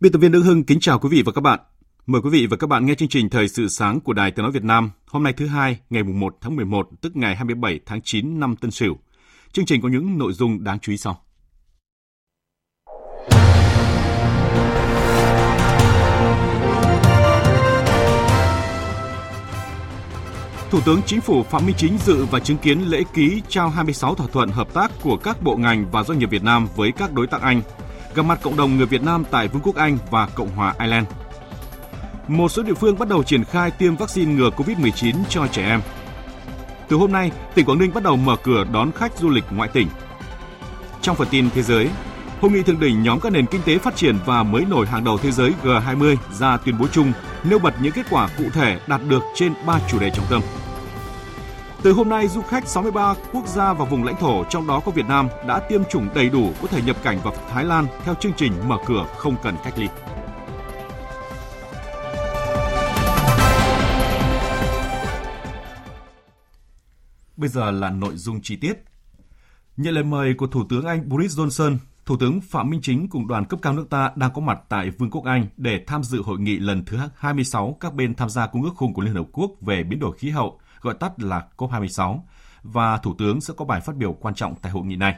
[0.00, 1.60] Biên tập viên Đức Hưng kính chào quý vị và các bạn.
[2.06, 4.42] Mời quý vị và các bạn nghe chương trình Thời sự sáng của Đài Tiếng
[4.42, 8.00] Nói Việt Nam hôm nay thứ hai ngày 1 tháng 11 tức ngày 27 tháng
[8.02, 8.96] 9 năm Tân Sửu.
[9.52, 11.22] Chương trình có những nội dung đáng chú ý sau.
[20.70, 24.14] Thủ tướng Chính phủ Phạm Minh Chính dự và chứng kiến lễ ký trao 26
[24.14, 27.12] thỏa thuận hợp tác của các bộ ngành và doanh nghiệp Việt Nam với các
[27.12, 27.62] đối tác Anh,
[28.14, 31.06] gặp mặt cộng đồng người Việt Nam tại Vương quốc Anh và Cộng hòa Ireland.
[32.28, 35.80] Một số địa phương bắt đầu triển khai tiêm vaccine ngừa COVID-19 cho trẻ em.
[36.88, 39.68] Từ hôm nay, tỉnh Quảng Ninh bắt đầu mở cửa đón khách du lịch ngoại
[39.68, 39.88] tỉnh.
[41.02, 41.88] Trong phần tin thế giới,
[42.40, 45.04] Hội nghị thượng đỉnh nhóm các nền kinh tế phát triển và mới nổi hàng
[45.04, 47.12] đầu thế giới G20 ra tuyên bố chung
[47.44, 50.42] nêu bật những kết quả cụ thể đạt được trên 3 chủ đề trọng tâm.
[51.82, 54.92] Từ hôm nay, du khách 63 quốc gia và vùng lãnh thổ, trong đó có
[54.92, 58.14] Việt Nam, đã tiêm chủng đầy đủ có thể nhập cảnh vào Thái Lan theo
[58.14, 59.86] chương trình mở cửa không cần cách ly.
[67.36, 68.74] Bây giờ là nội dung chi tiết.
[69.76, 71.76] Nhận lời mời của Thủ tướng Anh Boris Johnson,
[72.06, 74.90] Thủ tướng Phạm Minh Chính cùng đoàn cấp cao nước ta đang có mặt tại
[74.90, 78.46] Vương quốc Anh để tham dự hội nghị lần thứ 26 các bên tham gia
[78.46, 81.46] Công ước khung của Liên Hợp Quốc về biến đổi khí hậu, gọi tắt là
[81.56, 82.18] COP26,
[82.62, 85.14] và Thủ tướng sẽ có bài phát biểu quan trọng tại hội nghị này.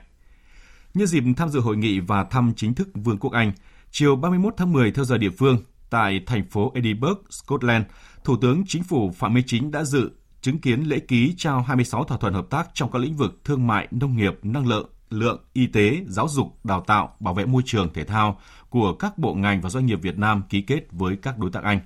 [0.94, 3.52] Nhân dịp tham dự hội nghị và thăm chính thức Vương quốc Anh,
[3.90, 5.58] chiều 31 tháng 10 theo giờ địa phương,
[5.90, 7.84] tại thành phố Edinburgh, Scotland,
[8.24, 12.04] Thủ tướng Chính phủ Phạm Minh Chính đã dự chứng kiến lễ ký trao 26
[12.04, 15.44] thỏa thuận hợp tác trong các lĩnh vực thương mại, nông nghiệp, năng lượng, lượng,
[15.52, 18.40] y tế, giáo dục, đào tạo, bảo vệ môi trường, thể thao
[18.70, 21.62] của các bộ ngành và doanh nghiệp Việt Nam ký kết với các đối tác
[21.62, 21.80] Anh.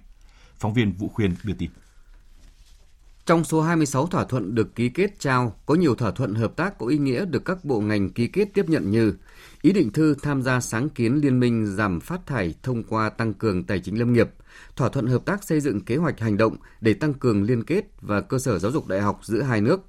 [0.59, 1.71] Phóng viên Vũ Khuyên đưa tin.
[3.27, 6.79] Trong số 26 thỏa thuận được ký kết trao, có nhiều thỏa thuận hợp tác
[6.79, 9.15] có ý nghĩa được các bộ ngành ký kết tiếp nhận như
[9.63, 13.35] ý định thư tham gia sáng kiến liên minh giảm phát thải thông qua tăng
[13.35, 14.31] cường tài chính lâm nghiệp,
[14.77, 17.85] thỏa thuận hợp tác xây dựng kế hoạch hành động để tăng cường liên kết
[18.01, 19.81] và cơ sở giáo dục đại học giữa hai nước,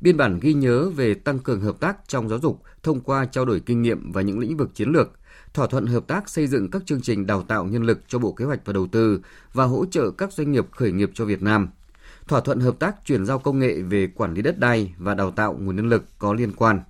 [0.00, 3.44] biên bản ghi nhớ về tăng cường hợp tác trong giáo dục thông qua trao
[3.44, 5.12] đổi kinh nghiệm và những lĩnh vực chiến lược,
[5.54, 8.32] thỏa thuận hợp tác xây dựng các chương trình đào tạo nhân lực cho Bộ
[8.32, 9.20] Kế hoạch và Đầu tư
[9.52, 11.68] và hỗ trợ các doanh nghiệp khởi nghiệp cho Việt Nam–
[12.28, 15.30] thỏa thuận hợp tác chuyển giao công nghệ về quản lý đất đai và đào
[15.30, 16.80] tạo nguồn nhân lực có liên quan.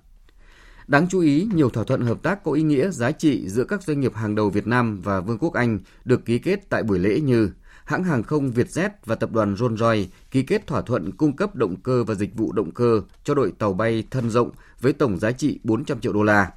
[0.87, 3.83] Đáng chú ý, nhiều thỏa thuận hợp tác có ý nghĩa giá trị giữa các
[3.83, 6.99] doanh nghiệp hàng đầu Việt Nam và Vương quốc Anh được ký kết tại buổi
[6.99, 7.51] lễ như
[7.85, 11.75] hãng hàng không Vietjet và tập đoàn Rolls-Royce ký kết thỏa thuận cung cấp động
[11.75, 15.31] cơ và dịch vụ động cơ cho đội tàu bay thân rộng với tổng giá
[15.31, 16.51] trị 400 triệu đô la.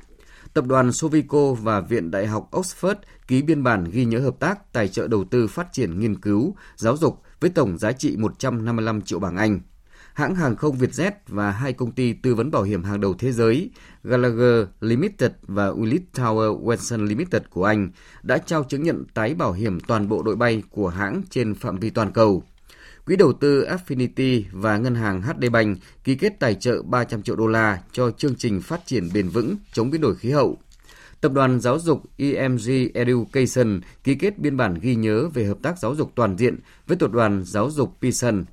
[0.55, 2.95] Tập đoàn Sovico và Viện Đại học Oxford
[3.27, 6.55] ký biên bản ghi nhớ hợp tác tài trợ đầu tư phát triển nghiên cứu,
[6.77, 9.61] giáo dục với tổng giá trị 155 triệu bảng Anh.
[10.15, 13.33] Hãng hàng không Vietjet và hai công ty tư vấn bảo hiểm hàng đầu thế
[13.33, 13.71] giới
[14.05, 17.91] Gallagher Limited và Willis Tower Watson Limited của Anh
[18.23, 21.79] đã trao chứng nhận tái bảo hiểm toàn bộ đội bay của hãng trên phạm
[21.79, 22.43] vi toàn cầu.
[23.06, 27.37] Quỹ đầu tư Affinity và ngân hàng HD Bank ký kết tài trợ 300 triệu
[27.37, 30.59] đô la cho chương trình phát triển bền vững chống biến đổi khí hậu
[31.20, 35.78] Tập đoàn giáo dục EMG Education ký kết biên bản ghi nhớ về hợp tác
[35.78, 38.44] giáo dục toàn diện với tập đoàn giáo dục Pearson.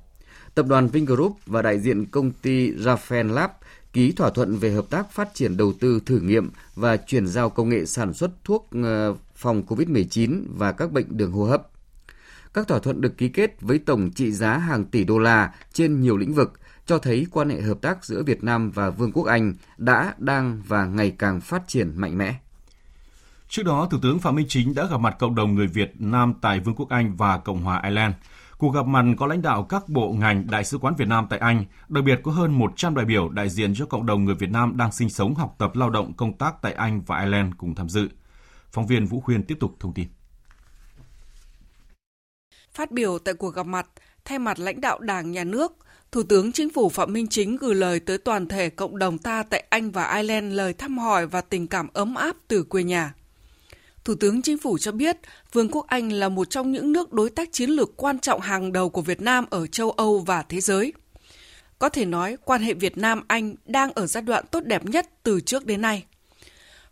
[0.54, 3.50] Tập đoàn Vingroup và đại diện công ty Rafael Lab
[3.92, 7.50] ký thỏa thuận về hợp tác phát triển đầu tư thử nghiệm và chuyển giao
[7.50, 11.68] công nghệ sản xuất thuốc ờ, phòng COVID-19 và các bệnh đường hô hấp.
[12.54, 16.00] Các thỏa thuận được ký kết với tổng trị giá hàng tỷ đô la trên
[16.00, 16.52] nhiều lĩnh vực,
[16.86, 20.62] cho thấy quan hệ hợp tác giữa Việt Nam và Vương quốc Anh đã, đang
[20.66, 22.34] và ngày càng phát triển mạnh mẽ.
[23.48, 26.34] Trước đó, Thủ tướng Phạm Minh Chính đã gặp mặt cộng đồng người Việt Nam
[26.40, 28.14] tại Vương quốc Anh và Cộng hòa Ireland.
[28.58, 31.38] Cuộc gặp mặt có lãnh đạo các bộ ngành Đại sứ quán Việt Nam tại
[31.38, 34.50] Anh, đặc biệt có hơn 100 đại biểu đại diện cho cộng đồng người Việt
[34.50, 37.74] Nam đang sinh sống, học tập, lao động, công tác tại Anh và Ireland cùng
[37.74, 38.08] tham dự.
[38.72, 40.08] Phóng viên Vũ Khuyên tiếp tục thông tin.
[42.74, 43.86] Phát biểu tại cuộc gặp mặt,
[44.24, 45.72] thay mặt lãnh đạo Đảng, Nhà nước,
[46.12, 49.42] Thủ tướng Chính phủ Phạm Minh Chính gửi lời tới toàn thể cộng đồng ta
[49.42, 53.14] tại Anh và Ireland lời thăm hỏi và tình cảm ấm áp từ quê nhà.
[54.08, 55.16] Thủ tướng Chính phủ cho biết,
[55.52, 58.72] Vương quốc Anh là một trong những nước đối tác chiến lược quan trọng hàng
[58.72, 60.92] đầu của Việt Nam ở châu Âu và thế giới.
[61.78, 65.40] Có thể nói, quan hệ Việt Nam-Anh đang ở giai đoạn tốt đẹp nhất từ
[65.40, 66.04] trước đến nay.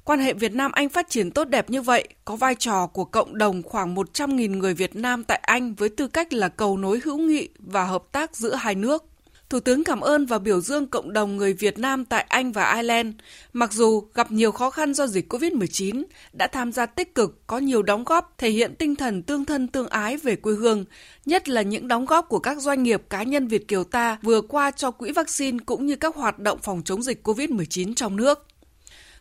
[0.05, 3.39] Quan hệ Việt Nam-Anh phát triển tốt đẹp như vậy có vai trò của cộng
[3.39, 7.19] đồng khoảng 100.000 người Việt Nam tại Anh với tư cách là cầu nối hữu
[7.19, 9.05] nghị và hợp tác giữa hai nước.
[9.51, 12.75] Thủ tướng cảm ơn và biểu dương cộng đồng người Việt Nam tại Anh và
[12.75, 13.15] Ireland,
[13.53, 17.59] mặc dù gặp nhiều khó khăn do dịch COVID-19, đã tham gia tích cực, có
[17.59, 20.85] nhiều đóng góp thể hiện tinh thần tương thân tương ái về quê hương,
[21.27, 24.41] nhất là những đóng góp của các doanh nghiệp cá nhân Việt Kiều ta vừa
[24.41, 28.47] qua cho quỹ vaccine cũng như các hoạt động phòng chống dịch COVID-19 trong nước.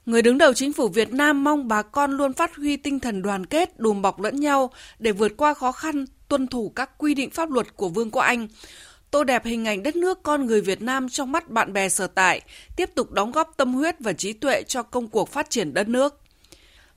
[0.05, 3.21] Người đứng đầu chính phủ Việt Nam mong bà con luôn phát huy tinh thần
[3.21, 7.13] đoàn kết, đùm bọc lẫn nhau để vượt qua khó khăn, tuân thủ các quy
[7.13, 8.47] định pháp luật của Vương quốc Anh,
[9.11, 12.07] tô đẹp hình ảnh đất nước con người Việt Nam trong mắt bạn bè sở
[12.07, 12.41] tại,
[12.75, 15.87] tiếp tục đóng góp tâm huyết và trí tuệ cho công cuộc phát triển đất
[15.87, 16.21] nước.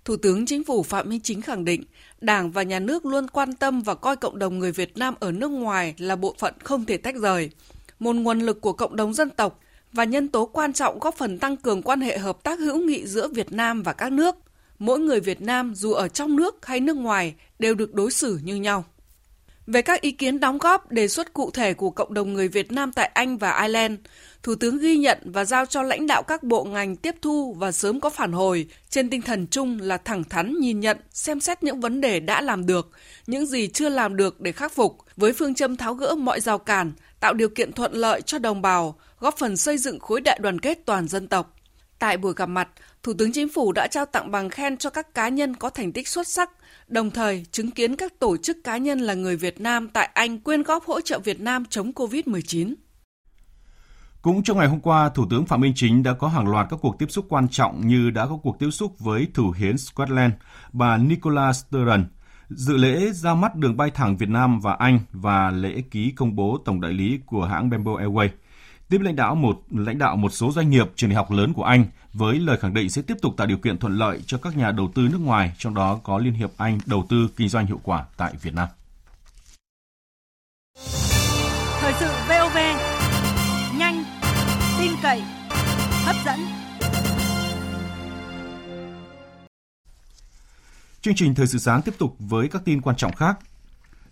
[0.04, 1.84] Thủ tướng Chính phủ Phạm Minh Chính khẳng định,
[2.20, 5.32] Đảng và Nhà nước luôn quan tâm và coi cộng đồng người Việt Nam ở
[5.32, 7.50] nước ngoài là bộ phận không thể tách rời,
[7.98, 9.60] một nguồn lực của cộng đồng dân tộc
[9.92, 13.06] và nhân tố quan trọng góp phần tăng cường quan hệ hợp tác hữu nghị
[13.06, 14.36] giữa Việt Nam và các nước.
[14.78, 18.40] Mỗi người Việt Nam dù ở trong nước hay nước ngoài đều được đối xử
[18.42, 18.84] như nhau.
[19.72, 22.72] Về các ý kiến đóng góp đề xuất cụ thể của cộng đồng người Việt
[22.72, 23.94] Nam tại Anh và Ireland,
[24.42, 27.72] Thủ tướng ghi nhận và giao cho lãnh đạo các bộ ngành tiếp thu và
[27.72, 31.62] sớm có phản hồi trên tinh thần chung là thẳng thắn nhìn nhận, xem xét
[31.62, 32.90] những vấn đề đã làm được,
[33.26, 36.58] những gì chưa làm được để khắc phục với phương châm tháo gỡ mọi rào
[36.58, 40.38] cản, tạo điều kiện thuận lợi cho đồng bào, góp phần xây dựng khối đại
[40.42, 41.57] đoàn kết toàn dân tộc.
[41.98, 42.68] Tại buổi gặp mặt,
[43.02, 45.92] Thủ tướng Chính phủ đã trao tặng bằng khen cho các cá nhân có thành
[45.92, 46.50] tích xuất sắc,
[46.88, 50.38] đồng thời chứng kiến các tổ chức cá nhân là người Việt Nam tại Anh
[50.38, 52.74] quyên góp hỗ trợ Việt Nam chống COVID-19.
[54.22, 56.78] Cũng trong ngày hôm qua, Thủ tướng Phạm Minh Chính đã có hàng loạt các
[56.82, 60.32] cuộc tiếp xúc quan trọng như đã có cuộc tiếp xúc với Thủ hiến Scotland,
[60.72, 62.04] bà Nicola Sturgeon,
[62.48, 66.36] dự lễ ra mắt đường bay thẳng Việt Nam và Anh và lễ ký công
[66.36, 68.28] bố tổng đại lý của hãng Bamboo Airways
[68.88, 71.64] tiếp lãnh đạo một lãnh đạo một số doanh nghiệp trường đại học lớn của
[71.64, 74.56] Anh với lời khẳng định sẽ tiếp tục tạo điều kiện thuận lợi cho các
[74.56, 77.66] nhà đầu tư nước ngoài, trong đó có Liên hiệp Anh đầu tư kinh doanh
[77.66, 78.68] hiệu quả tại Việt Nam.
[81.80, 82.56] Thời sự VOV
[83.78, 84.04] nhanh,
[84.78, 85.22] tin cậy,
[86.04, 86.38] hấp dẫn.
[91.00, 93.38] Chương trình Thời sự sáng tiếp tục với các tin quan trọng khác.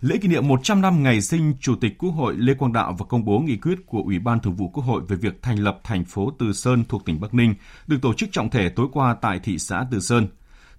[0.00, 3.06] Lễ kỷ niệm 100 năm ngày sinh Chủ tịch Quốc hội Lê Quang Đạo và
[3.06, 5.80] công bố nghị quyết của Ủy ban Thường vụ Quốc hội về việc thành lập
[5.84, 7.54] thành phố Từ Sơn thuộc tỉnh Bắc Ninh
[7.86, 10.28] được tổ chức trọng thể tối qua tại thị xã Từ Sơn.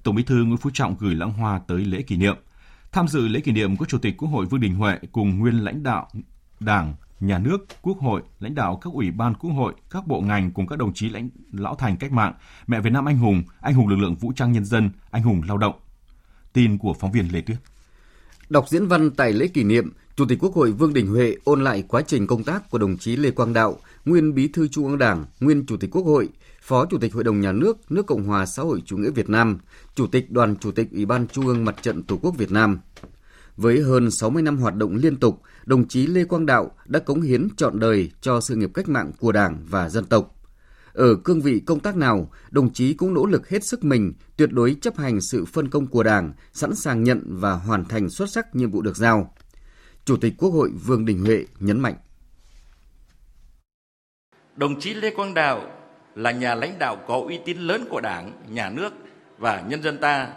[0.04, 2.36] Tổng Bí thư Nguyễn Phú Trọng gửi lãng hoa tới lễ kỷ niệm.
[2.92, 5.64] Tham dự lễ kỷ niệm có Chủ tịch Quốc hội Vương Đình Huệ cùng nguyên
[5.64, 6.08] lãnh đạo
[6.60, 10.52] Đảng, Nhà nước, Quốc hội, lãnh đạo các ủy ban Quốc hội, các bộ ngành
[10.52, 12.34] cùng các đồng chí lãnh lão thành cách mạng,
[12.68, 15.42] mẹ Việt Nam anh hùng, anh hùng lực lượng vũ trang nhân dân, anh hùng
[15.48, 15.76] lao động.
[16.54, 17.58] Tin của phóng viên Lê Tuyết.
[18.50, 21.64] Đọc diễn văn tại lễ kỷ niệm, Chủ tịch Quốc hội Vương Đình Huệ ôn
[21.64, 24.88] lại quá trình công tác của đồng chí Lê Quang Đạo, nguyên Bí thư Trung
[24.88, 26.30] ương Đảng, nguyên Chủ tịch Quốc hội,
[26.62, 29.30] Phó Chủ tịch Hội đồng Nhà nước nước Cộng hòa xã hội chủ nghĩa Việt
[29.30, 29.58] Nam,
[29.96, 32.80] Chủ tịch Đoàn Chủ tịch Ủy ban Trung ương Mặt trận Tổ quốc Việt Nam.
[33.58, 37.22] Với hơn 60 năm hoạt động liên tục, đồng chí Lê Quang Đạo đã cống
[37.22, 40.37] hiến trọn đời cho sự nghiệp cách mạng của Đảng và dân tộc.
[40.98, 44.50] Ở cương vị công tác nào, đồng chí cũng nỗ lực hết sức mình, tuyệt
[44.52, 48.30] đối chấp hành sự phân công của Đảng, sẵn sàng nhận và hoàn thành xuất
[48.30, 49.34] sắc nhiệm vụ được giao.
[50.06, 51.96] Chủ tịch Quốc hội Vương Đình Huệ nhấn mạnh.
[54.56, 55.72] Đồng chí Lê Quang Đạo
[56.16, 58.94] là nhà lãnh đạo có uy tín lớn của Đảng, nhà nước
[59.38, 60.28] và nhân dân ta.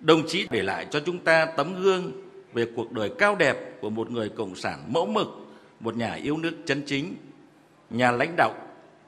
[0.00, 2.12] Đồng chí để lại cho chúng ta tấm gương
[2.52, 5.28] về cuộc đời cao đẹp của một người cộng sản mẫu mực,
[5.80, 7.16] một nhà yêu nước chân chính,
[7.90, 8.54] nhà lãnh đạo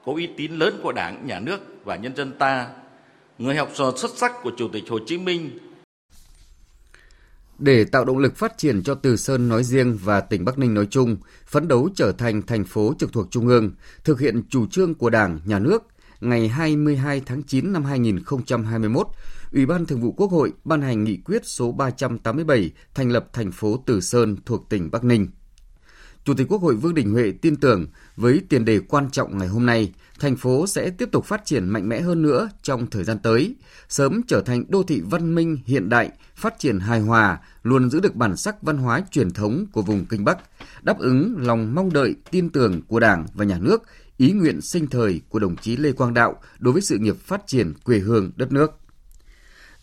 [0.05, 2.67] có uy tín lớn của Đảng, Nhà nước và nhân dân ta,
[3.37, 5.49] người học trò xuất sắc của Chủ tịch Hồ Chí Minh.
[7.59, 10.73] Để tạo động lực phát triển cho Từ Sơn nói riêng và tỉnh Bắc Ninh
[10.73, 13.71] nói chung, phấn đấu trở thành thành phố trực thuộc Trung ương,
[14.03, 15.83] thực hiện chủ trương của Đảng, Nhà nước,
[16.21, 19.07] ngày 22 tháng 9 năm 2021,
[19.53, 23.51] Ủy ban Thường vụ Quốc hội ban hành nghị quyết số 387 thành lập thành
[23.51, 25.27] phố Từ Sơn thuộc tỉnh Bắc Ninh.
[26.25, 29.47] Chủ tịch Quốc hội Vương Đình Huệ tin tưởng với tiền đề quan trọng ngày
[29.47, 33.03] hôm nay, thành phố sẽ tiếp tục phát triển mạnh mẽ hơn nữa trong thời
[33.03, 33.55] gian tới,
[33.89, 37.99] sớm trở thành đô thị văn minh hiện đại, phát triển hài hòa, luôn giữ
[37.99, 40.37] được bản sắc văn hóa truyền thống của vùng Kinh Bắc,
[40.81, 43.83] đáp ứng lòng mong đợi, tin tưởng của Đảng và Nhà nước,
[44.17, 47.47] ý nguyện sinh thời của đồng chí Lê Quang Đạo đối với sự nghiệp phát
[47.47, 48.71] triển quê hương đất nước.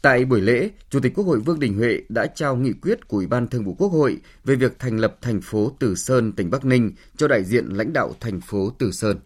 [0.02, 3.16] Tại buổi lễ, Chủ tịch Quốc hội Vương Đình Huệ đã trao nghị quyết của
[3.16, 6.50] Ủy ban Thường vụ Quốc hội về việc thành lập thành phố Từ Sơn, tỉnh
[6.50, 9.16] Bắc Ninh cho đại diện lãnh đạo thành phố Từ Sơn.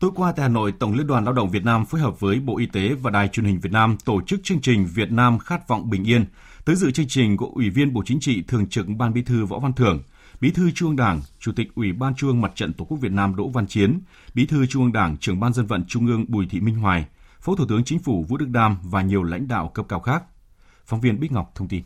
[0.00, 2.40] Tối qua tại Hà Nội, Tổng Liên đoàn Lao động Việt Nam phối hợp với
[2.40, 5.38] Bộ Y tế và Đài truyền hình Việt Nam tổ chức chương trình Việt Nam
[5.38, 6.24] khát vọng bình yên.
[6.64, 9.44] Tới dự chương trình có Ủy viên Bộ Chính trị Thường trực Ban Bí thư
[9.44, 10.02] Võ Văn Thưởng,
[10.40, 12.98] Bí thư Trung ương Đảng, Chủ tịch Ủy ban Trung ương Mặt trận Tổ quốc
[13.00, 14.00] Việt Nam Đỗ Văn Chiến,
[14.34, 17.06] Bí thư Trung ương Đảng, Trưởng ban Dân vận Trung ương Bùi Thị Minh Hoài,
[17.48, 20.22] Phó Thủ tướng Chính phủ Vũ Đức Đam và nhiều lãnh đạo cấp cao khác.
[20.86, 21.82] Phóng viên Bích Ngọc thông tin.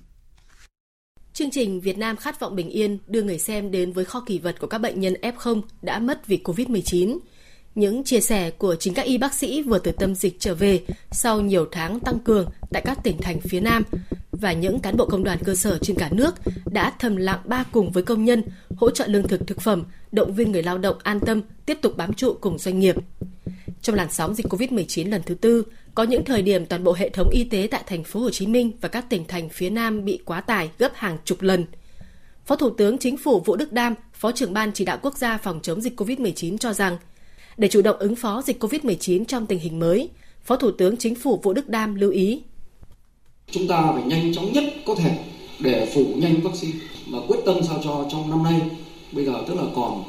[1.33, 4.39] Chương trình Việt Nam khát vọng bình yên đưa người xem đến với kho kỷ
[4.39, 7.19] vật của các bệnh nhân F0 đã mất vì Covid-19.
[7.75, 10.85] Những chia sẻ của chính các y bác sĩ vừa từ tâm dịch trở về
[11.11, 13.83] sau nhiều tháng tăng cường tại các tỉnh thành phía Nam
[14.33, 16.35] và những cán bộ công đoàn cơ sở trên cả nước
[16.67, 18.43] đã thầm lặng ba cùng với công nhân
[18.77, 21.97] hỗ trợ lương thực thực phẩm, động viên người lao động an tâm tiếp tục
[21.97, 22.97] bám trụ cùng doanh nghiệp.
[23.83, 27.09] Trong làn sóng dịch Covid-19 lần thứ tư, có những thời điểm toàn bộ hệ
[27.09, 30.05] thống y tế tại thành phố Hồ Chí Minh và các tỉnh thành phía Nam
[30.05, 31.65] bị quá tải gấp hàng chục lần.
[32.47, 35.39] Phó Thủ tướng Chính phủ Vũ Đức Đam, Phó trưởng ban chỉ đạo quốc gia
[35.39, 36.99] phòng chống dịch Covid-19 cho rằng,
[37.57, 40.09] để chủ động ứng phó dịch Covid-19 trong tình hình mới,
[40.45, 42.43] Phó Thủ tướng Chính phủ Vũ Đức Đam lưu ý.
[43.51, 45.19] Chúng ta phải nhanh chóng nhất có thể
[45.61, 46.79] để phủ nhanh vaccine
[47.11, 48.61] và quyết tâm sao cho trong năm nay,
[49.13, 50.05] bây giờ tức là còn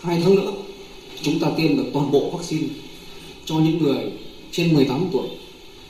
[0.00, 0.52] hai tháng nữa,
[1.22, 2.68] chúng ta tiêm được toàn bộ vaccine
[3.44, 4.12] cho những người
[4.52, 5.28] trên 18 tuổi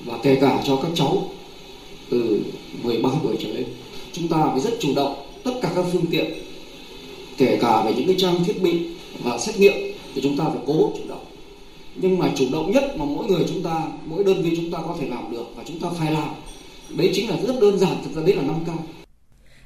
[0.04, 1.30] và kể cả cho các cháu
[2.10, 2.42] từ
[2.82, 3.64] 13 tuổi trở lên.
[4.12, 6.32] Chúng ta phải rất chủ động tất cả các phương tiện
[7.38, 8.80] kể cả về những cái trang thiết bị
[9.22, 9.74] và xét nghiệm
[10.14, 11.24] thì chúng ta phải cố chủ động.
[11.94, 14.78] Nhưng mà chủ động nhất mà mỗi người chúng ta, mỗi đơn vị chúng ta
[14.86, 16.28] có thể làm được và chúng ta phải làm.
[16.96, 18.84] Đấy chính là rất đơn giản, thực ra đấy là năm cao.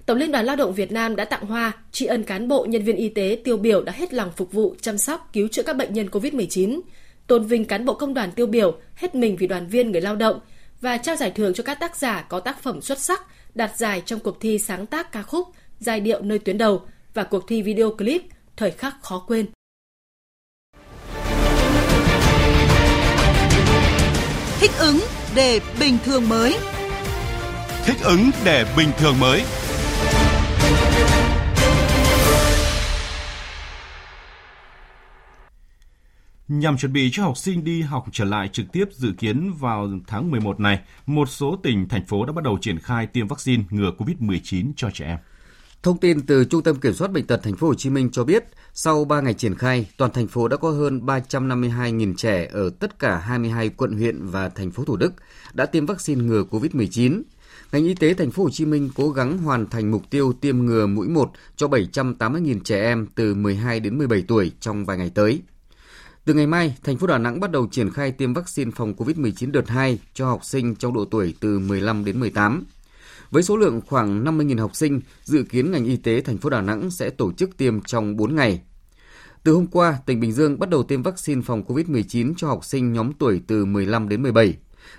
[0.07, 2.85] Tổng Liên đoàn Lao động Việt Nam đã tặng hoa tri ân cán bộ nhân
[2.85, 5.77] viên y tế tiêu biểu đã hết lòng phục vụ, chăm sóc, cứu chữa các
[5.77, 6.81] bệnh nhân COVID-19
[7.27, 10.17] tôn vinh cán bộ công đoàn tiêu biểu hết mình vì đoàn viên người lao
[10.17, 10.41] động
[10.81, 13.23] và trao giải thưởng cho các tác giả có tác phẩm xuất sắc
[13.55, 15.49] đạt giải trong cuộc thi sáng tác ca khúc
[15.81, 16.83] giai điệu nơi tuyến đầu
[17.15, 18.23] và cuộc thi video clip
[18.57, 19.47] thời khắc khó quên.
[24.61, 24.99] Thích ứng
[25.35, 26.57] để bình thường mới.
[27.85, 29.43] Thích ứng để bình thường mới.
[36.49, 39.89] Nhằm chuẩn bị cho học sinh đi học trở lại trực tiếp dự kiến vào
[40.07, 43.65] tháng 11 này, một số tỉnh, thành phố đã bắt đầu triển khai tiêm vaccine
[43.71, 45.19] ngừa COVID-19 cho trẻ em.
[45.83, 48.25] Thông tin từ Trung tâm Kiểm soát Bệnh tật Thành phố Hồ Chí Minh cho
[48.25, 52.71] biết, sau 3 ngày triển khai, toàn thành phố đã có hơn 352.000 trẻ ở
[52.71, 55.13] tất cả 22 quận huyện và thành phố Thủ Đức
[55.53, 57.23] đã tiêm vaccine ngừa COVID-19.
[57.73, 60.59] Ngành y tế Thành phố Hồ Chí Minh cố gắng hoàn thành mục tiêu tiêm
[60.59, 65.11] ngừa mũi 1 cho 780.000 trẻ em từ 12 đến 17 tuổi trong vài ngày
[65.15, 65.43] tới.
[66.27, 69.51] Từ ngày mai, thành phố Đà Nẵng bắt đầu triển khai tiêm vaccine phòng COVID-19
[69.53, 72.65] đợt 2 cho học sinh trong độ tuổi từ 15 đến 18.
[73.31, 76.61] Với số lượng khoảng 50.000 học sinh, dự kiến ngành y tế thành phố Đà
[76.61, 78.61] Nẵng sẽ tổ chức tiêm trong 4 ngày.
[79.43, 82.93] Từ hôm qua, tỉnh Bình Dương bắt đầu tiêm vaccine phòng COVID-19 cho học sinh
[82.93, 84.55] nhóm tuổi từ 15 đến 17.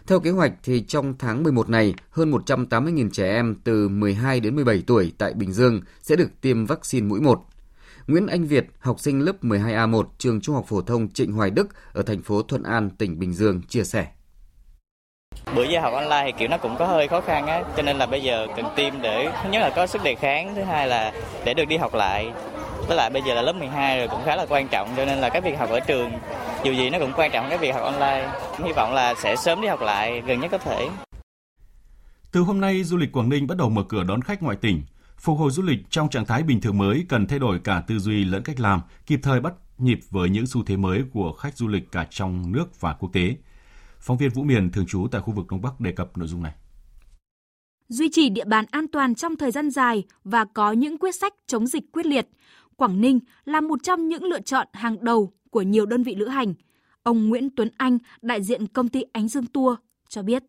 [0.07, 4.55] Theo kế hoạch thì trong tháng 11 này, hơn 180.000 trẻ em từ 12 đến
[4.55, 7.45] 17 tuổi tại Bình Dương sẽ được tiêm vaccine mũi 1.
[8.07, 11.67] Nguyễn Anh Việt, học sinh lớp 12A1 trường Trung học phổ thông Trịnh Hoài Đức
[11.93, 14.07] ở thành phố Thuận An, tỉnh Bình Dương chia sẻ.
[15.55, 17.97] Bữa giờ học online thì kiểu nó cũng có hơi khó khăn á, cho nên
[17.97, 20.87] là bây giờ cần tiêm để thứ nhất là có sức đề kháng, thứ hai
[20.87, 21.13] là
[21.45, 22.31] để được đi học lại.
[22.87, 25.17] Với lại bây giờ là lớp 12 rồi cũng khá là quan trọng cho nên
[25.17, 26.11] là cái việc học ở trường
[26.63, 28.31] dù gì nó cũng quan trọng cái việc học online.
[28.65, 30.89] Hy vọng là sẽ sớm đi học lại gần nhất có thể.
[32.31, 34.83] Từ hôm nay, du lịch Quảng Ninh bắt đầu mở cửa đón khách ngoại tỉnh.
[35.17, 37.99] Phục hồi du lịch trong trạng thái bình thường mới cần thay đổi cả tư
[37.99, 41.57] duy lẫn cách làm, kịp thời bắt nhịp với những xu thế mới của khách
[41.57, 43.35] du lịch cả trong nước và quốc tế.
[43.99, 46.43] Phóng viên Vũ Miền thường trú tại khu vực Đông Bắc đề cập nội dung
[46.43, 46.53] này.
[47.89, 51.33] Duy trì địa bàn an toàn trong thời gian dài và có những quyết sách
[51.47, 52.27] chống dịch quyết liệt,
[52.75, 56.27] Quảng Ninh là một trong những lựa chọn hàng đầu của nhiều đơn vị lữ
[56.27, 56.53] hành.
[57.03, 59.77] Ông Nguyễn Tuấn Anh, đại diện công ty Ánh Dương Tour,
[60.09, 60.43] cho biết.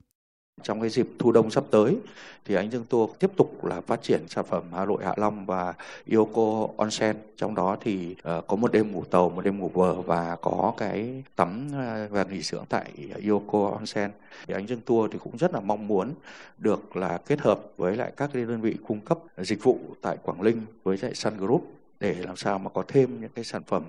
[0.63, 1.97] Trong cái dịp thu đông sắp tới
[2.45, 5.47] thì anh Dương Tour tiếp tục là phát triển sản phẩm Hà Nội Hạ Long
[5.47, 5.75] và
[6.13, 7.17] Yoko Onsen.
[7.37, 10.73] Trong đó thì ờ, có một đêm ngủ tàu, một đêm ngủ bờ và có
[10.77, 12.93] cái tắm ờ, và nghỉ dưỡng tại
[13.29, 14.11] Yoko Onsen.
[14.47, 16.15] Thì anh Dương Tour thì cũng rất là mong muốn
[16.59, 20.17] được là kết hợp với lại các cái đơn vị cung cấp dịch vụ tại
[20.23, 21.63] Quảng Ninh với lại Sun Group
[22.01, 23.83] để làm sao mà có thêm những cái sản phẩm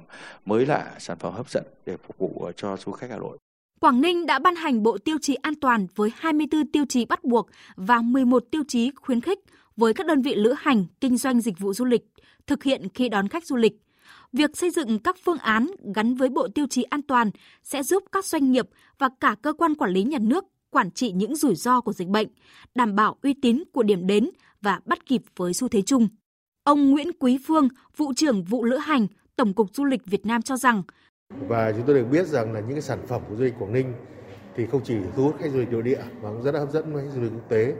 [0.46, 3.38] mới lạ, sản phẩm hấp dẫn để phục vụ ờ, cho du khách Hà Nội.
[3.80, 7.24] Quảng Ninh đã ban hành bộ tiêu chí an toàn với 24 tiêu chí bắt
[7.24, 9.40] buộc và 11 tiêu chí khuyến khích
[9.78, 12.02] với các đơn vị lữ hành kinh doanh dịch vụ du lịch
[12.48, 13.74] thực hiện khi đón khách du lịch.
[14.34, 17.32] Việc xây dựng các phương án gắn với bộ tiêu chí an toàn
[17.64, 21.12] sẽ giúp các doanh nghiệp và cả cơ quan quản lý nhà nước quản trị
[21.12, 22.28] những rủi ro của dịch bệnh,
[22.76, 24.30] đảm bảo uy tín của điểm đến
[24.62, 26.08] và bắt kịp với xu thế chung.
[26.64, 27.68] Ông Nguyễn Quý Phương,
[27.98, 30.84] vụ trưởng vụ lữ hành, Tổng cục Du lịch Việt Nam cho rằng
[31.50, 33.74] và chúng tôi được biết rằng là những cái sản phẩm của du lịch Quảng
[33.74, 33.94] Ninh
[34.56, 36.72] thì không chỉ thu hút khách du lịch nội địa mà cũng rất là hấp
[36.72, 37.74] dẫn với khách du lịch quốc tế.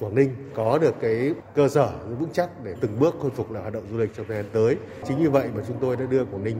[0.00, 3.62] Quảng Ninh có được cái cơ sở vững chắc để từng bước khôi phục lại
[3.62, 4.76] hoạt động du lịch trong thời gian tới.
[5.04, 6.58] Chính vì vậy mà chúng tôi đã đưa Quảng Ninh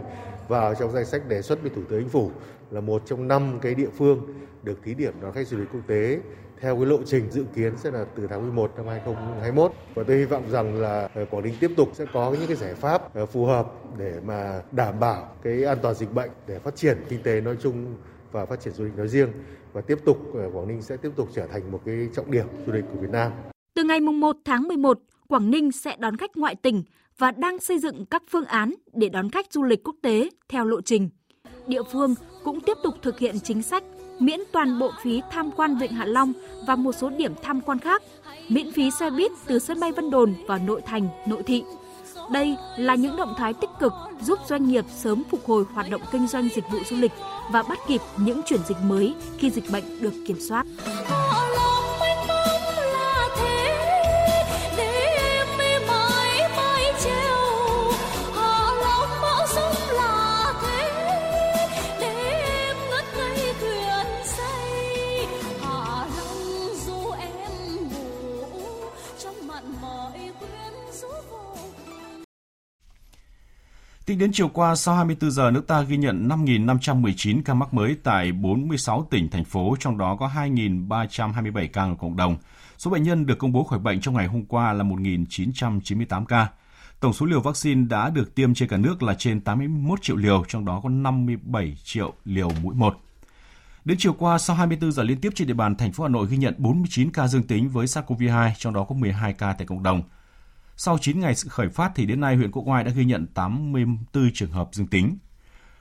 [0.49, 2.31] vào trong danh sách đề xuất với Thủ tướng Chính phủ
[2.71, 5.83] là một trong năm cái địa phương được thí điểm đón khách du lịch quốc
[5.87, 6.19] tế
[6.61, 10.17] theo cái lộ trình dự kiến sẽ là từ tháng 11 năm 2021 và tôi
[10.17, 13.15] hy vọng rằng là ờ, Quảng Ninh tiếp tục sẽ có những cái giải pháp
[13.15, 13.67] ờ, phù hợp
[13.99, 17.57] để mà đảm bảo cái an toàn dịch bệnh để phát triển kinh tế nói
[17.63, 17.97] chung
[18.33, 19.33] và phát triển du lịch nói riêng
[19.73, 22.47] và tiếp tục ờ, Quảng Ninh sẽ tiếp tục trở thành một cái trọng điểm
[22.67, 23.33] du lịch của Việt Nam.
[23.75, 26.83] Từ ngày 1 tháng 11, Quảng Ninh sẽ đón khách ngoại tỉnh
[27.19, 30.65] và đang xây dựng các phương án để đón khách du lịch quốc tế theo
[30.65, 31.09] lộ trình.
[31.67, 33.85] Địa phương cũng tiếp tục thực hiện chính sách
[34.19, 36.33] miễn toàn bộ phí tham quan Vịnh Hạ Long
[36.67, 38.03] và một số điểm tham quan khác,
[38.49, 41.63] miễn phí xe buýt từ sân bay Vân Đồn vào nội thành, nội thị.
[42.31, 43.93] Đây là những động thái tích cực
[44.23, 47.13] giúp doanh nghiệp sớm phục hồi hoạt động kinh doanh dịch vụ du lịch
[47.53, 50.67] và bắt kịp những chuyển dịch mới khi dịch bệnh được kiểm soát.
[74.07, 77.97] Tính đến chiều qua, sau 24 giờ, nước ta ghi nhận 5.519 ca mắc mới
[78.03, 82.37] tại 46 tỉnh, thành phố, trong đó có 2.327 ca ở cộng đồng.
[82.79, 86.49] Số bệnh nhân được công bố khỏi bệnh trong ngày hôm qua là 1.998 ca.
[87.01, 90.45] Tổng số liều vaccine đã được tiêm trên cả nước là trên 81 triệu liều,
[90.49, 92.97] trong đó có 57 triệu liều mũi 1.
[93.85, 96.27] Đến chiều qua, sau 24 giờ liên tiếp trên địa bàn thành phố Hà Nội
[96.31, 99.83] ghi nhận 49 ca dương tính với SARS-CoV-2, trong đó có 12 ca tại cộng
[99.83, 100.03] đồng.
[100.79, 103.27] Sau 9 ngày sự khởi phát thì đến nay huyện Quốc Oai đã ghi nhận
[103.35, 105.19] 84 trường hợp dương tính.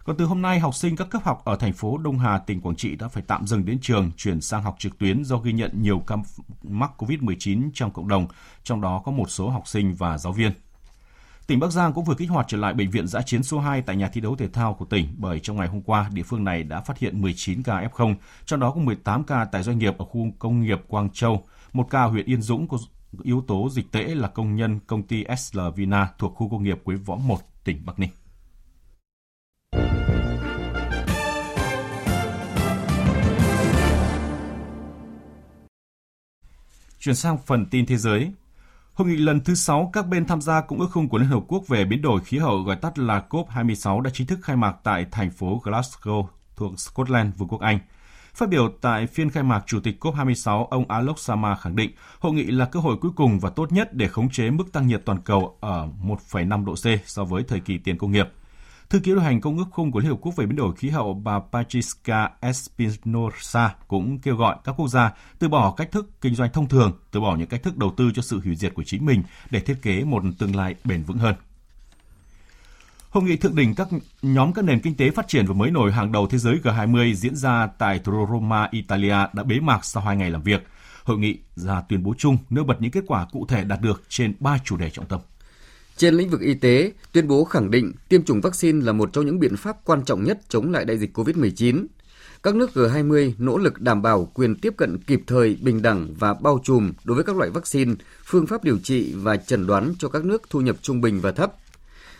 [0.03, 2.61] Còn từ hôm nay, học sinh các cấp học ở thành phố Đông Hà, tỉnh
[2.61, 5.53] Quảng Trị đã phải tạm dừng đến trường, chuyển sang học trực tuyến do ghi
[5.53, 6.15] nhận nhiều ca
[6.63, 8.27] mắc COVID-19 trong cộng đồng,
[8.63, 10.51] trong đó có một số học sinh và giáo viên.
[11.47, 13.81] Tỉnh Bắc Giang cũng vừa kích hoạt trở lại bệnh viện giã chiến số 2
[13.81, 16.43] tại nhà thi đấu thể thao của tỉnh bởi trong ngày hôm qua, địa phương
[16.43, 19.97] này đã phát hiện 19 ca F0, trong đó có 18 ca tại doanh nghiệp
[19.97, 22.67] ở khu công nghiệp Quang Châu, một ca huyện Yên Dũng
[23.23, 26.81] yếu tố dịch tễ là công nhân công ty SL Vina thuộc khu công nghiệp
[26.83, 28.09] Quế Võ 1, tỉnh Bắc Ninh.
[36.99, 38.31] Chuyển sang phần tin thế giới.
[38.93, 41.43] Hội nghị lần thứ 6 các bên tham gia Công ước khung của Liên Hợp
[41.47, 44.75] Quốc về biến đổi khí hậu gọi tắt là COP26 đã chính thức khai mạc
[44.83, 47.79] tại thành phố Glasgow thuộc Scotland, Vương quốc Anh–
[48.35, 52.33] Phát biểu tại phiên khai mạc, Chủ tịch COP26 ông Alok Sama khẳng định hội
[52.33, 55.01] nghị là cơ hội cuối cùng và tốt nhất để khống chế mức tăng nhiệt
[55.05, 58.29] toàn cầu ở 1,5 độ C so với thời kỳ tiền công nghiệp.
[58.89, 60.89] Thư ký điều hành Công ước khung của Liên Hợp Quốc về biến đổi khí
[60.89, 66.35] hậu bà Patricia Espinosa cũng kêu gọi các quốc gia từ bỏ cách thức kinh
[66.35, 68.83] doanh thông thường, từ bỏ những cách thức đầu tư cho sự hủy diệt của
[68.83, 71.35] chính mình để thiết kế một tương lai bền vững hơn.
[73.15, 73.87] Hội nghị thượng đỉnh các
[74.21, 77.13] nhóm các nền kinh tế phát triển và mới nổi hàng đầu thế giới G20
[77.13, 80.63] diễn ra tại thủ đô Roma, Italia đã bế mạc sau hai ngày làm việc.
[81.03, 84.03] Hội nghị ra tuyên bố chung nêu bật những kết quả cụ thể đạt được
[84.09, 85.19] trên ba chủ đề trọng tâm.
[85.97, 89.25] Trên lĩnh vực y tế, tuyên bố khẳng định tiêm chủng vaccine là một trong
[89.25, 91.85] những biện pháp quan trọng nhất chống lại đại dịch COVID-19.
[92.43, 96.33] Các nước G20 nỗ lực đảm bảo quyền tiếp cận kịp thời, bình đẳng và
[96.33, 97.93] bao trùm đối với các loại vaccine,
[98.25, 101.31] phương pháp điều trị và chẩn đoán cho các nước thu nhập trung bình và
[101.31, 101.53] thấp–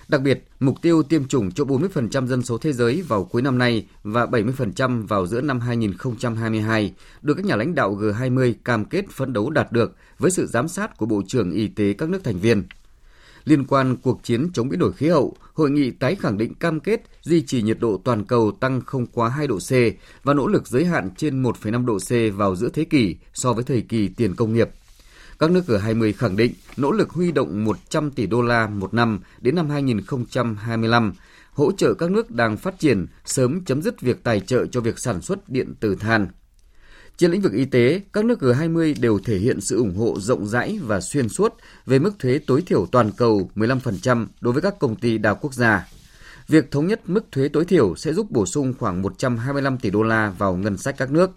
[0.07, 3.57] Đặc biệt, mục tiêu tiêm chủng cho 40% dân số thế giới vào cuối năm
[3.57, 9.05] nay và 70% vào giữa năm 2022 được các nhà lãnh đạo G20 cam kết
[9.11, 12.23] phấn đấu đạt được với sự giám sát của Bộ trưởng Y tế các nước
[12.23, 12.63] thành viên.
[13.45, 16.79] Liên quan cuộc chiến chống biến đổi khí hậu, hội nghị tái khẳng định cam
[16.79, 19.71] kết duy trì nhiệt độ toàn cầu tăng không quá 2 độ C
[20.23, 23.63] và nỗ lực giới hạn trên 1,5 độ C vào giữa thế kỷ so với
[23.63, 24.69] thời kỳ tiền công nghiệp–
[25.39, 29.19] các nước G20 khẳng định nỗ lực huy động 100 tỷ đô la một năm
[29.41, 31.13] đến năm 2025,
[31.51, 34.99] hỗ trợ các nước đang phát triển sớm chấm dứt việc tài trợ cho việc
[34.99, 36.27] sản xuất điện từ than.
[37.17, 40.47] Trên lĩnh vực y tế, các nước G20 đều thể hiện sự ủng hộ rộng
[40.47, 41.53] rãi và xuyên suốt
[41.85, 45.53] về mức thuế tối thiểu toàn cầu 15% đối với các công ty đa quốc
[45.53, 45.87] gia.
[46.47, 50.03] Việc thống nhất mức thuế tối thiểu sẽ giúp bổ sung khoảng 125 tỷ đô
[50.03, 51.31] la vào ngân sách các nước.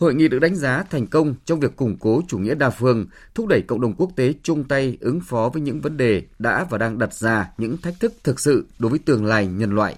[0.00, 3.06] Hội nghị được đánh giá thành công trong việc củng cố chủ nghĩa đa phương,
[3.34, 6.66] thúc đẩy cộng đồng quốc tế chung tay ứng phó với những vấn đề đã
[6.70, 9.96] và đang đặt ra những thách thức thực sự đối với tương lai nhân loại.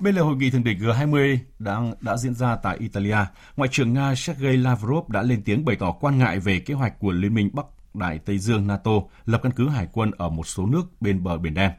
[0.00, 3.16] Bên lề hội nghị thượng đỉnh G20 đang đã diễn ra tại Italia,
[3.56, 6.98] Ngoại trưởng Nga Sergei Lavrov đã lên tiếng bày tỏ quan ngại về kế hoạch
[6.98, 8.92] của Liên minh Bắc Đại Tây Dương NATO
[9.26, 11.70] lập căn cứ hải quân ở một số nước bên bờ Biển Đen.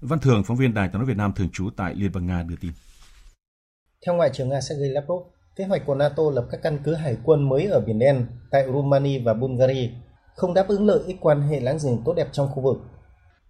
[0.00, 2.42] Văn Thường, phóng viên Đài tiếng nói Việt Nam thường trú tại Liên bang Nga
[2.42, 2.72] đưa tin.
[4.06, 7.16] Theo Ngoại trưởng Nga Sergei Lavrov, kế hoạch của NATO lập các căn cứ hải
[7.24, 9.88] quân mới ở Biển Đen tại Romania và Bulgaria
[10.34, 12.76] không đáp ứng lợi ích quan hệ láng giềng tốt đẹp trong khu vực.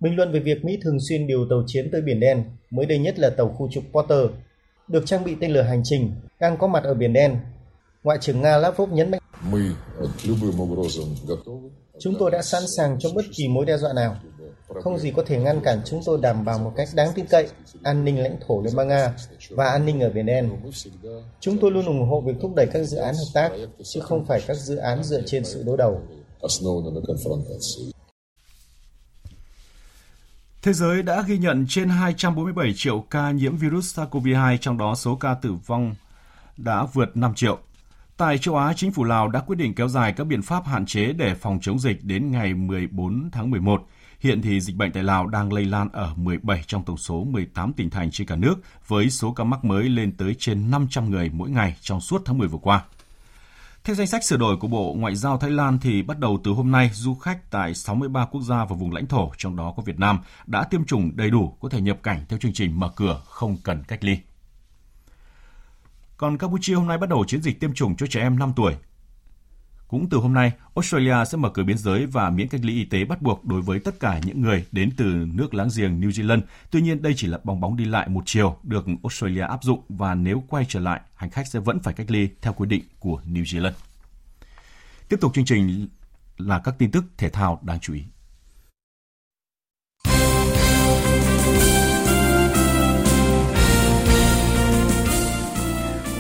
[0.01, 2.99] Bình luận về việc Mỹ thường xuyên điều tàu chiến tới Biển Đen, mới đây
[2.99, 4.31] nhất là tàu khu trục Porter,
[4.89, 7.37] được trang bị tên lửa hành trình, đang có mặt ở Biển Đen.
[8.05, 9.21] Ngoại trưởng Nga Lavrov nhấn mạnh
[11.99, 14.17] Chúng tôi đã sẵn sàng cho bất kỳ mối đe dọa nào.
[14.83, 17.49] Không gì có thể ngăn cản chúng tôi đảm bảo một cách đáng tin cậy
[17.83, 19.13] an ninh lãnh thổ Liên bang Nga
[19.51, 20.51] và an ninh ở Biển Đen.
[21.41, 23.53] Chúng tôi luôn ủng hộ việc thúc đẩy các dự án hợp tác,
[23.85, 26.01] chứ không phải các dự án dựa trên sự đối đầu.
[30.63, 35.17] Thế giới đã ghi nhận trên 247 triệu ca nhiễm virus SARS-CoV-2, trong đó số
[35.17, 35.95] ca tử vong
[36.57, 37.59] đã vượt 5 triệu.
[38.17, 40.87] Tại châu Á, chính phủ Lào đã quyết định kéo dài các biện pháp hạn
[40.87, 43.83] chế để phòng chống dịch đến ngày 14 tháng 11.
[44.21, 47.73] Hiện thì dịch bệnh tại Lào đang lây lan ở 17 trong tổng số 18
[47.73, 48.55] tỉnh thành trên cả nước,
[48.87, 52.39] với số ca mắc mới lên tới trên 500 người mỗi ngày trong suốt tháng
[52.39, 52.85] 10 vừa qua.
[53.85, 56.51] Theo danh sách sửa đổi của Bộ Ngoại giao Thái Lan thì bắt đầu từ
[56.51, 59.83] hôm nay, du khách tại 63 quốc gia và vùng lãnh thổ, trong đó có
[59.83, 62.91] Việt Nam, đã tiêm chủng đầy đủ có thể nhập cảnh theo chương trình mở
[62.97, 64.19] cửa không cần cách ly.
[66.17, 68.77] Còn Campuchia hôm nay bắt đầu chiến dịch tiêm chủng cho trẻ em 5 tuổi.
[69.89, 72.85] Cũng từ hôm nay, Australia sẽ mở cửa biên giới và miễn cách ly y
[72.85, 76.11] tế bắt buộc đối với tất cả những người đến từ nước láng giềng New
[76.11, 76.41] Zealand.
[76.71, 79.81] Tuy nhiên, đây chỉ là bong bóng đi lại một chiều được Australia áp dụng
[79.89, 82.83] và nếu quay trở lại, hành khách sẽ vẫn phải cách ly theo quy định
[82.99, 83.73] của New Zealand.
[85.09, 85.89] Tiếp tục chương trình
[86.39, 88.03] là các tin tức thể thao đáng chú ý.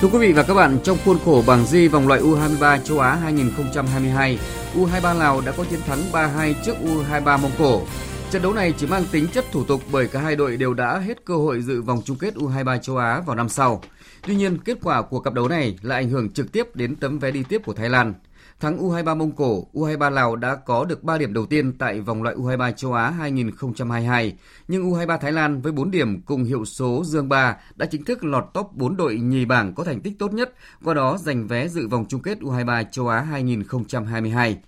[0.01, 2.99] Thưa quý vị và các bạn, trong khuôn khổ bảng G vòng loại U23 châu
[2.99, 4.39] Á 2022,
[4.75, 7.83] U23 Lào đã có chiến thắng 3-2 trước U23 Mông Cổ.
[8.31, 10.99] Trận đấu này chỉ mang tính chất thủ tục bởi cả hai đội đều đã
[10.99, 13.83] hết cơ hội dự vòng chung kết U23 châu Á vào năm sau.
[14.27, 17.19] Tuy nhiên, kết quả của cặp đấu này lại ảnh hưởng trực tiếp đến tấm
[17.19, 18.15] vé đi tiếp của Thái Lan.
[18.61, 22.23] Thắng U23 Mông Cổ, U23 Lào đã có được 3 điểm đầu tiên tại vòng
[22.23, 24.37] loại U23 châu Á 2022,
[24.69, 28.25] nhưng U23 Thái Lan với 4 điểm cùng hiệu số Dương 3 đã chính thức
[28.25, 31.69] lọt top 4 đội nhì bảng có thành tích tốt nhất, qua đó giành vé
[31.69, 34.59] dự vòng chung kết U23 châu Á 2022.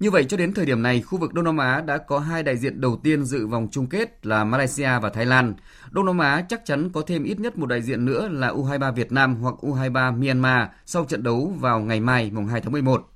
[0.00, 2.42] Như vậy cho đến thời điểm này, khu vực Đông Nam Á đã có hai
[2.42, 5.54] đại diện đầu tiên dự vòng chung kết là Malaysia và Thái Lan.
[5.90, 8.92] Đông Nam Á chắc chắn có thêm ít nhất một đại diện nữa là U23
[8.92, 13.08] Việt Nam hoặc U23 Myanmar sau trận đấu vào ngày mai mùng 2 tháng 11.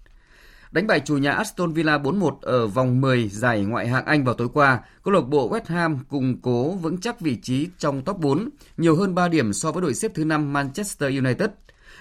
[0.73, 4.35] Đánh bại chủ nhà Aston Villa 4-1 ở vòng 10 giải ngoại hạng Anh vào
[4.35, 8.19] tối qua, câu lạc bộ West Ham củng cố vững chắc vị trí trong top
[8.19, 11.51] 4, nhiều hơn 3 điểm so với đội xếp thứ 5 Manchester United.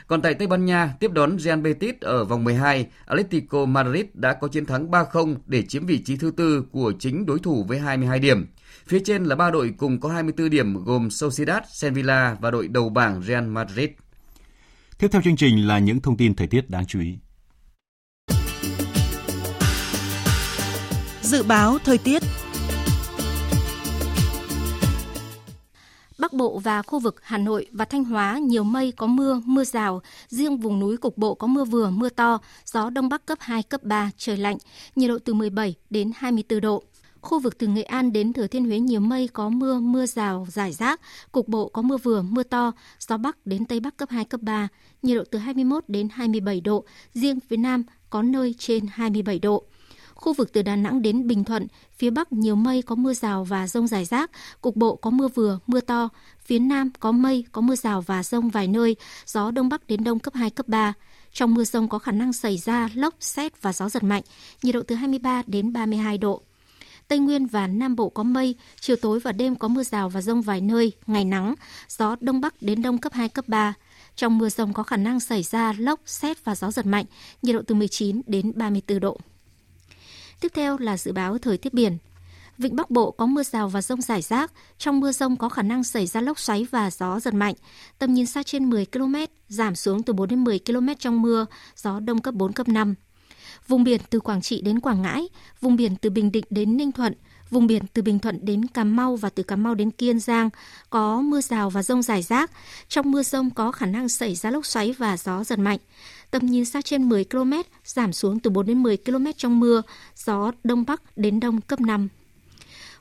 [0.07, 4.34] Còn tại Tây Ban Nha, tiếp đón Real Betis ở vòng 12, Atletico Madrid đã
[4.34, 7.79] có chiến thắng 3-0 để chiếm vị trí thứ tư của chính đối thủ với
[7.79, 8.45] 22 điểm.
[8.88, 12.89] Phía trên là ba đội cùng có 24 điểm gồm Sociedad, Sevilla và đội đầu
[12.89, 13.89] bảng Real Madrid.
[14.97, 17.17] Tiếp theo chương trình là những thông tin thời tiết đáng chú ý.
[21.32, 22.24] Dự báo thời tiết.
[26.17, 29.63] Bắc Bộ và khu vực Hà Nội và Thanh Hóa nhiều mây có mưa, mưa
[29.63, 33.38] rào, riêng vùng núi cục bộ có mưa vừa, mưa to, gió đông bắc cấp
[33.41, 34.58] 2, cấp 3, trời lạnh,
[34.96, 36.84] nhiệt độ từ 17 đến 24 độ.
[37.22, 40.48] Khu vực từ Nghệ An đến Thừa Thiên Huế nhiều mây có mưa, mưa rào,
[40.50, 44.10] rải rác, cục bộ có mưa vừa, mưa to, gió bắc đến tây bắc cấp
[44.10, 44.67] 2, cấp 3,
[45.02, 49.65] nhiệt độ từ 21 đến 27 độ, riêng phía Nam có nơi trên 27 độ.
[50.21, 53.43] Khu vực từ Đà Nẵng đến Bình Thuận, phía Bắc nhiều mây có mưa rào
[53.43, 54.31] và rông rải rác,
[54.62, 56.10] cục bộ có mưa vừa, mưa to.
[56.45, 60.03] Phía Nam có mây, có mưa rào và rông vài nơi, gió Đông Bắc đến
[60.03, 60.93] Đông cấp 2, cấp 3.
[61.34, 64.23] Trong mưa rông có khả năng xảy ra lốc, xét và gió giật mạnh,
[64.63, 66.41] nhiệt độ từ 23 đến 32 độ.
[67.07, 70.21] Tây Nguyên và Nam Bộ có mây, chiều tối và đêm có mưa rào và
[70.21, 71.55] rông vài nơi, ngày nắng,
[71.88, 73.73] gió Đông Bắc đến Đông cấp 2, cấp 3.
[74.15, 77.05] Trong mưa rông có khả năng xảy ra lốc, xét và gió giật mạnh,
[77.41, 79.17] nhiệt độ từ 19 đến 34 độ.
[80.41, 81.97] Tiếp theo là dự báo thời tiết biển.
[82.58, 84.51] Vịnh Bắc Bộ có mưa rào và rông rải rác.
[84.77, 87.56] Trong mưa rông có khả năng xảy ra lốc xoáy và gió giật mạnh.
[87.99, 89.15] Tầm nhìn xa trên 10 km,
[89.47, 92.95] giảm xuống từ 4 đến 10 km trong mưa, gió đông cấp 4, cấp 5.
[93.67, 95.27] Vùng biển từ Quảng Trị đến Quảng Ngãi,
[95.62, 97.13] vùng biển từ Bình Định đến Ninh Thuận,
[97.52, 100.50] vùng biển từ Bình Thuận đến Cà Mau và từ Cà Mau đến Kiên Giang
[100.90, 102.52] có mưa rào và rông rải rác.
[102.88, 105.80] Trong mưa rông có khả năng xảy ra lốc xoáy và gió giật mạnh
[106.32, 109.82] tầm nhìn xa trên 10 km, giảm xuống từ 4 đến 10 km trong mưa,
[110.16, 112.08] gió đông bắc đến đông cấp 5.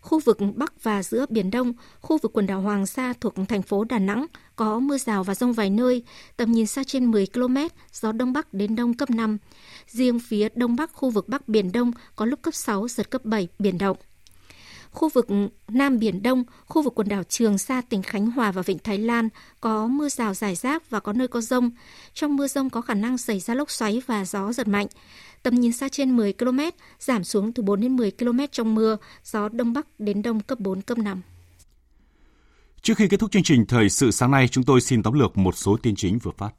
[0.00, 3.62] Khu vực Bắc và giữa Biển Đông, khu vực quần đảo Hoàng Sa thuộc thành
[3.62, 6.02] phố Đà Nẵng có mưa rào và rông vài nơi,
[6.36, 7.56] tầm nhìn xa trên 10 km,
[7.92, 9.38] gió Đông Bắc đến Đông cấp 5.
[9.86, 13.24] Riêng phía Đông Bắc khu vực Bắc Biển Đông có lúc cấp 6, giật cấp
[13.24, 13.96] 7, biển động.
[14.90, 15.26] Khu vực
[15.68, 18.98] Nam Biển Đông, khu vực quần đảo Trường Sa, tỉnh Khánh Hòa và Vịnh Thái
[18.98, 19.28] Lan
[19.60, 21.70] có mưa rào rải rác và có nơi có rông.
[22.14, 24.86] Trong mưa rông có khả năng xảy ra lốc xoáy và gió giật mạnh.
[25.42, 26.60] Tầm nhìn xa trên 10 km,
[26.98, 30.60] giảm xuống từ 4 đến 10 km trong mưa, gió Đông Bắc đến Đông cấp
[30.60, 31.22] 4, cấp 5.
[32.82, 35.38] Trước khi kết thúc chương trình Thời sự sáng nay, chúng tôi xin tóm lược
[35.38, 36.50] một số tin chính vừa phát.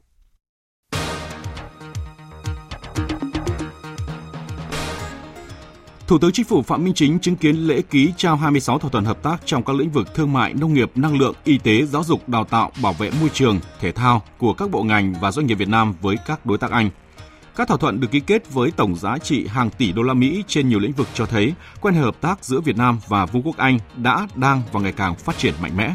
[6.12, 9.04] Thủ tướng Chính phủ Phạm Minh Chính chứng kiến lễ ký trao 26 thỏa thuận
[9.04, 12.04] hợp tác trong các lĩnh vực thương mại, nông nghiệp, năng lượng, y tế, giáo
[12.04, 15.46] dục, đào tạo, bảo vệ môi trường, thể thao của các bộ ngành và doanh
[15.46, 16.90] nghiệp Việt Nam với các đối tác Anh.
[17.56, 20.44] Các thỏa thuận được ký kết với tổng giá trị hàng tỷ đô la Mỹ
[20.46, 23.42] trên nhiều lĩnh vực cho thấy quan hệ hợp tác giữa Việt Nam và Vương
[23.42, 25.94] quốc Anh đã, đang và ngày càng phát triển mạnh mẽ.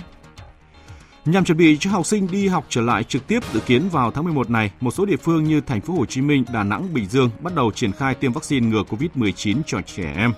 [1.28, 4.12] Nhằm chuẩn bị cho học sinh đi học trở lại trực tiếp dự kiến vào
[4.12, 6.94] tháng 11 này, một số địa phương như thành phố Hồ Chí Minh, Đà Nẵng,
[6.94, 10.34] Bình Dương bắt đầu triển khai tiêm vaccine ngừa Covid-19 cho trẻ em.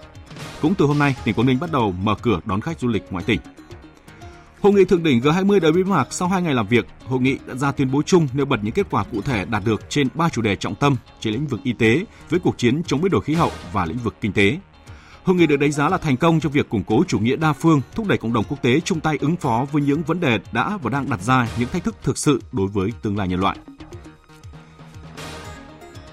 [0.61, 3.03] Cũng từ hôm nay, tỉnh Quảng Ninh bắt đầu mở cửa đón khách du lịch
[3.09, 3.39] ngoại tỉnh.
[4.61, 6.87] Hội nghị thượng đỉnh G20 đã bế mạc sau 2 ngày làm việc.
[7.05, 9.63] Hội nghị đã ra tuyên bố chung nêu bật những kết quả cụ thể đạt
[9.65, 12.81] được trên 3 chủ đề trọng tâm trên lĩnh vực y tế, với cuộc chiến
[12.87, 14.57] chống biến đổi khí hậu và lĩnh vực kinh tế.
[15.29, 17.53] Hội nghị được đánh giá là thành công trong việc củng cố chủ nghĩa đa
[17.53, 20.39] phương, thúc đẩy cộng đồng quốc tế chung tay ứng phó với những vấn đề
[20.51, 23.39] đã và đang đặt ra những thách thức thực sự đối với tương lai nhân
[23.39, 23.57] loại.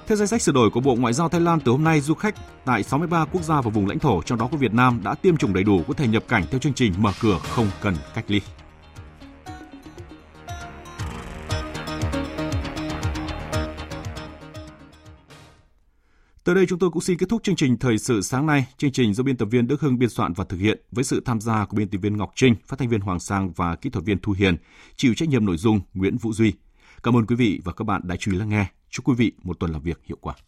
[0.07, 2.15] Theo danh sách sửa đổi của Bộ Ngoại giao Thái Lan từ hôm nay, du
[2.15, 5.15] khách tại 63 quốc gia và vùng lãnh thổ, trong đó có Việt Nam, đã
[5.15, 7.95] tiêm chủng đầy đủ có thể nhập cảnh theo chương trình mở cửa không cần
[8.15, 8.41] cách ly.
[16.47, 18.67] Tới đây chúng tôi cũng xin kết thúc chương trình Thời sự sáng nay.
[18.79, 21.23] Chương trình do biên tập viên Đức Hưng biên soạn và thực hiện với sự
[21.25, 23.91] tham gia của biên tập viên Ngọc Trinh, phát thanh viên Hoàng Sang và kỹ
[23.91, 24.57] thuật viên Thu Hiền,
[24.97, 26.53] chịu trách nhiệm nội dung Nguyễn Vũ Duy.
[27.03, 28.67] Cảm ơn quý vị và các bạn đã chú ý lắng nghe.
[28.91, 30.35] Chúc quý vị một tuần làm việc hiệu quả.